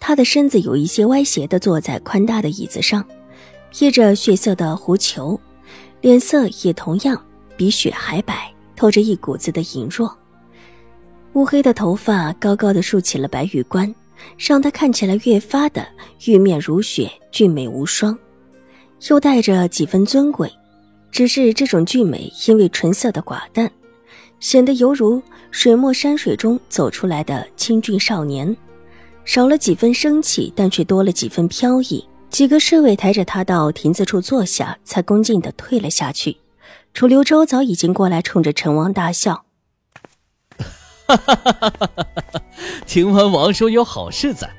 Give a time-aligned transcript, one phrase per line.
[0.00, 3.04] 他的身子有一些歪斜的坐在宽大的椅子上，
[3.70, 5.38] 披着血色的狐裘，
[6.00, 7.22] 脸色也同样
[7.56, 10.12] 比雪还白，透着一股子的羸弱。
[11.34, 13.94] 乌黑的头发高高的竖起了白玉冠，
[14.36, 15.86] 让他看起来越发的
[16.26, 18.18] 玉面如雪，俊美无双，
[19.08, 20.50] 又带着几分尊贵。
[21.12, 23.70] 只是这种俊美，因为唇色的寡淡，
[24.40, 28.56] 显得犹如水墨山水中走出来的清俊少年。
[29.30, 32.04] 少了几分生气，但却多了几分飘逸。
[32.30, 36.36] 几个侍卫抬着他到亭子处坐下，才恭敬的退了下去。
[36.92, 39.44] 楚留周早已经过来，冲着陈王大笑
[41.06, 42.42] ：“哈哈哈哈哈！
[42.84, 44.50] 听闻王叔有好事在，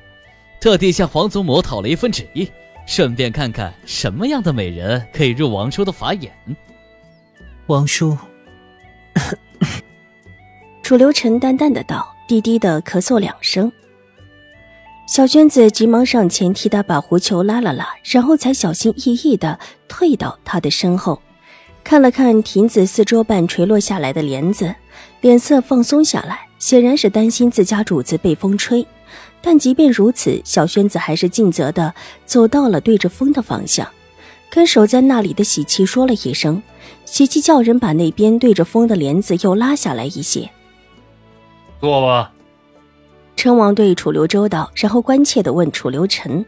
[0.58, 2.50] 特地向皇祖母讨了一份旨意，
[2.86, 6.32] 顺便看看什么样的美人可以入王叔的法眼。”
[7.68, 8.16] 王叔，
[10.82, 13.70] 楚留臣淡淡的道，低低的咳嗽两声。
[15.12, 21.20] 小娟子急忙上前替他把狐裘拉了拉，然后才小心翼翼地退到他的身后，
[21.84, 24.74] 看了看亭子四周半垂落下来的帘子，
[25.20, 28.86] 脸色放松下来，显然是担心自家主子被风吹。
[29.42, 31.92] 但即便如此，小轩子还是尽责地
[32.24, 33.86] 走到了对着风的方向，
[34.48, 36.62] 跟守在那里的喜气说了一声
[37.04, 40.48] ：“喜气叫人把那边对着风的帘子又拉下来一些。”
[41.82, 42.32] 坐吧。
[43.42, 46.46] 陈王对楚留周道，然后关切的问楚留臣：“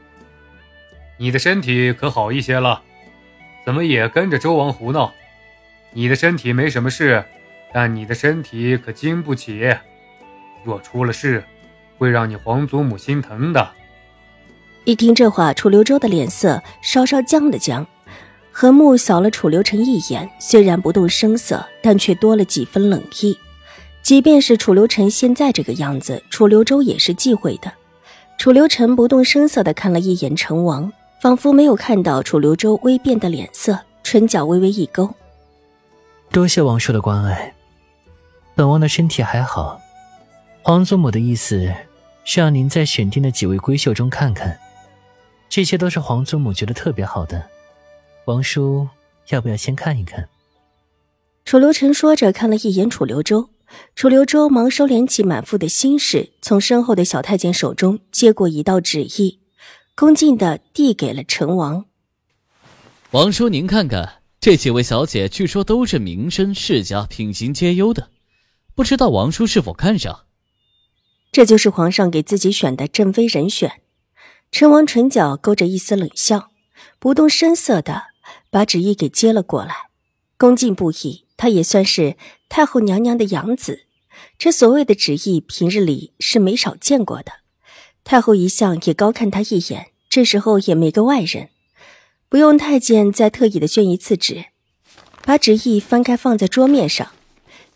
[1.19, 2.83] 你的身体可好一些了？
[3.67, 5.12] 怎么也跟着周王胡闹？
[5.91, 7.24] 你的身体没什么事，
[7.73, 9.74] 但你的身体可经不起。
[10.63, 11.42] 若出了事，
[11.98, 13.68] 会让你皇祖母心疼的。”
[14.86, 17.85] 一听这话，楚留周的脸色稍稍僵了僵，
[18.52, 23.36] 何木扫了楚留臣一眼，虽然不动声色，但却多了几分冷意。
[24.05, 27.73] 即便是楚留臣现在这个样子，楚留周也是忌讳的。
[28.37, 30.92] 楚留臣不动声色地看了一眼成王，
[31.23, 35.13] 仿佛没有看到楚留周微变的脸色，唇角微微一勾。
[36.31, 37.55] 多谢王叔的关爱，
[38.55, 39.81] 本王的身体还好。
[40.61, 41.73] 皇祖母的意思
[42.25, 44.59] 是让您在选定的几位闺秀中看看，
[45.48, 47.42] 这些都是皇祖母觉得特别好的。
[48.27, 48.86] 王叔
[49.31, 50.29] 要不要先看一看？
[51.47, 53.48] 楚留臣说着，看了一眼楚留周。
[53.95, 59.41] 楚留周忙收敛起满腹的心事，从身后的小太监手中接过一道旨意，
[59.95, 61.86] 恭敬的递给了陈王。
[63.11, 68.11] 王叔，您看看，这几位小姐据说都是名声世家，品行皆优的，
[68.74, 70.24] 不知道王叔是否看上？
[71.33, 73.80] 这就是皇上给自己选的正妃人选。
[74.53, 76.51] 陈王唇角勾着一丝冷笑，
[77.01, 78.05] 不动声色的
[78.51, 79.74] 把旨意给接了过来，
[80.39, 81.23] 恭敬不已。
[81.36, 82.17] 他也算是
[82.48, 83.86] 太后娘娘的养子，
[84.39, 87.33] 这所谓的旨意，平日里是没少见过的。
[88.05, 91.48] 太后一向也高看他一眼，这时候也没个外人，
[92.28, 94.44] 不用太监再特意的宣一次旨，
[95.24, 97.11] 把旨意翻开放在桌面上，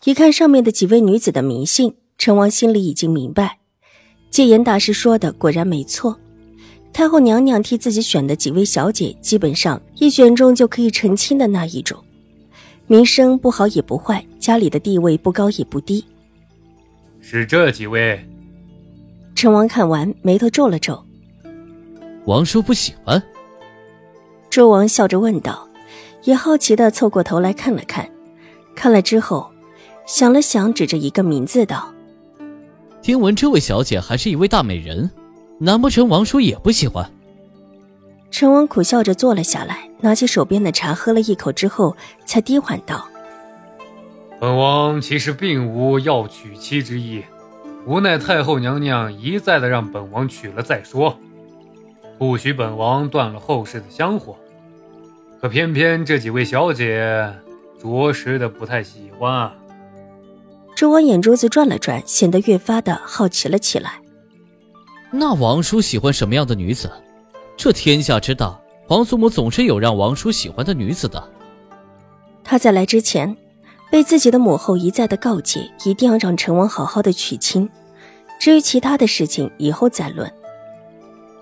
[0.05, 3.59] 一看上面的几位女子的名姓，陈王心里已经明白，
[4.31, 6.21] 戒严大师说的果然没错，
[6.93, 12.05] 太后娘娘替自己选的几位小姐，基本上一选中就可以成亲的那一种。
[12.91, 16.03] 名声不好也不坏，家里的地位不高也不低。
[17.21, 18.19] 是这几位。
[19.35, 21.05] 陈王看完，眉头皱了皱。
[22.25, 23.23] 王叔不喜欢。
[24.49, 25.69] 周王笑着问道，
[26.25, 28.11] 也好奇的凑过头来看了看，
[28.75, 29.51] 看了之后，
[30.07, 31.93] 想了想，指着一个名字道
[33.03, 35.11] ：“听闻这位小姐还是一位大美人，
[35.59, 37.09] 难不成王叔也不喜欢？”
[38.31, 43.09] 陈王苦笑着坐了下来，拿起手边的茶喝了一口之后，才低缓道
[44.39, 47.25] ：“本王其实并无要娶妻之意，
[47.87, 51.19] 无奈太后娘娘一再的让本王娶了再说，
[52.19, 54.37] 不许本王断了后世的香火。
[55.41, 57.33] 可偏偏这几位小姐，
[57.81, 59.55] 着实的不太喜欢啊。”
[60.77, 64.01] 周王眼珠子转了转，显得越发的好奇了起来。
[65.11, 66.89] 那王叔喜欢什么样的女子？
[67.59, 68.57] 这天下之大，
[68.87, 71.29] 皇祖母总是有让王叔喜欢的女子的。
[72.45, 73.37] 他在来之前，
[73.91, 77.69] 被自己的母后一再的告诫，一定要让陈王好好的娶亲。
[78.39, 80.33] 至于其他的事情，以后再论。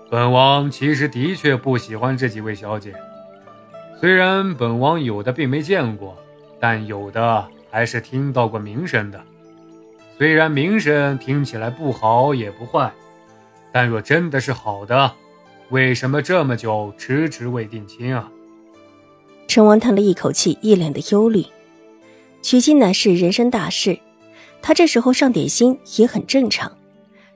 [0.09, 2.95] 本王其实的确不喜欢这几位小姐。
[4.01, 6.17] 虽然本王有的并没见过，
[6.59, 9.21] 但有的还是听到过名声的。
[10.17, 12.91] 虽然名声听起来不好也不坏，
[13.71, 15.13] 但若真的是好的，
[15.69, 18.31] 为什么这么久迟迟未定亲啊？
[19.47, 21.45] 陈王叹了一口气，一脸的忧虑。
[22.41, 23.99] 娶亲乃是人生大事，
[24.61, 26.71] 他这时候上点心也很正常。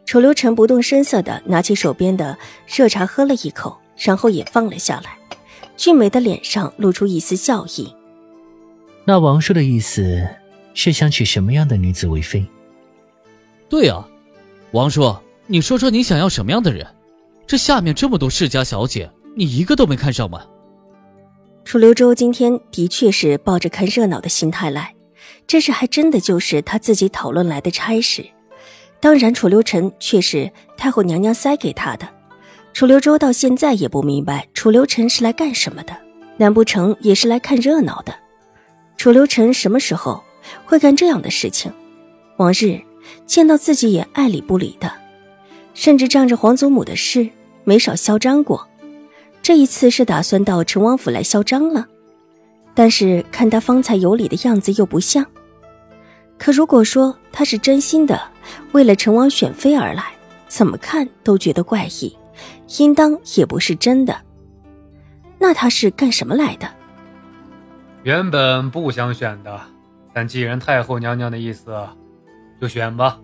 [0.06, 2.38] 楚留臣不动声色的拿起手边的
[2.68, 5.18] 热茶喝了一口，然后也放了下来。
[5.76, 7.94] 俊美的脸上露出一丝笑意。
[9.04, 10.26] 那王叔的意思
[10.74, 12.46] 是想娶什么样的女子为妃？
[13.68, 14.08] 对啊，
[14.72, 15.16] 王叔，
[15.48, 16.86] 你说说你想要什么样的人？
[17.46, 20.42] 这下面这么多世家小姐，你一个都没看上吗？
[21.64, 24.96] 楚留州今天的确是抱着看热闹的心态来，
[25.46, 28.26] 这事还真的就是他自己讨论来的差事。
[29.00, 32.08] 当然，楚留臣却是太后娘娘塞给他的。
[32.74, 35.96] 楚留州到现在也不明白楚留臣是来干什么的，
[36.38, 38.14] 难不成也是来看热闹的？
[38.98, 40.24] 楚留臣什么时候
[40.66, 41.72] 会干这样的事情？
[42.38, 42.80] 往日
[43.26, 44.92] 见到自己也爱理不理的，
[45.74, 47.30] 甚至仗着皇祖母的事
[47.64, 48.68] 没少嚣张过。
[49.42, 51.88] 这一次是打算到陈王府来嚣张了，
[52.76, 55.26] 但是看他方才有礼的样子又不像。
[56.38, 58.22] 可如果说他是真心的
[58.72, 60.04] 为了陈王选妃而来，
[60.48, 62.16] 怎么看都觉得怪异，
[62.80, 64.16] 应当也不是真的。
[65.40, 66.68] 那他是干什么来的？
[68.04, 69.62] 原本不想选的，
[70.14, 71.72] 但既然太后娘娘的意思，
[72.60, 73.20] 就选吧。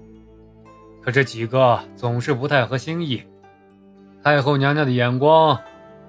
[1.07, 3.23] 可这几个总是不太合心意，
[4.21, 5.57] 太后娘娘的眼光。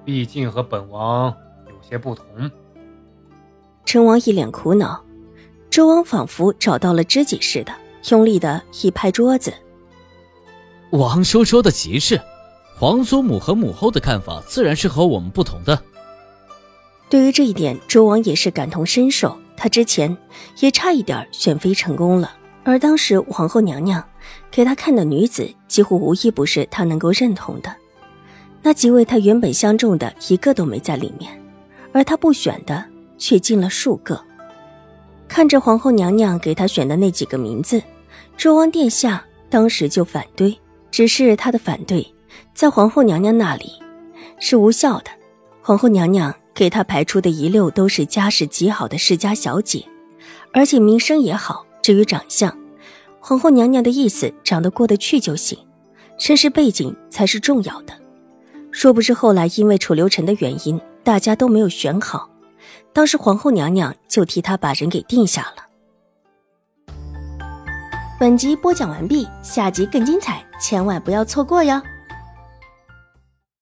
[0.05, 1.33] 毕竟和本王
[1.69, 2.27] 有些不同。
[3.85, 5.01] 成王一脸苦恼，
[5.71, 7.73] 周王仿佛找到了知己似的，
[8.11, 9.55] 用力的一拍桌子
[10.91, 12.21] ：“王叔说的极是，
[12.77, 15.81] 皇祖母和母后的看法自然是和我们不同的。”
[17.09, 19.39] 对于这一点，周王也是感同身受。
[19.57, 20.17] 他之前
[20.59, 22.33] 也差一点选妃成功了，
[22.65, 24.03] 而当时皇后娘娘
[24.51, 27.75] 给他看的女子，几乎无一不是他能够认同的。
[28.63, 31.31] 那几位他原本相中的一个都没在里面，
[31.93, 32.85] 而他不选的
[33.17, 34.21] 却进了数个。
[35.29, 37.83] 看着皇后娘娘给他选的那几个名字，
[38.37, 40.59] 周王殿下当时就反对，
[40.91, 42.15] 只是他的反对
[42.55, 43.73] 在皇后娘娘那里
[44.41, 45.11] 是无效的。
[45.63, 49.85] 皇后娘娘给他排出的一溜都是家世极好的世家小姐，
[50.53, 51.65] 而且名声也好。
[51.81, 52.58] 至于长相，
[53.29, 55.59] 皇后娘娘的意思长得过得去就行，
[56.17, 57.93] 身世背景才是重要的。
[58.71, 62.31] 说不是后来因为楚留臣的原因，大家都没有选好，
[62.95, 65.67] 当时皇后娘娘就替他把人给定下了。
[68.19, 71.83] 本集播讲完毕，下集更精彩，千万不要错过哟。